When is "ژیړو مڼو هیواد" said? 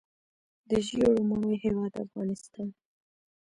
0.85-1.93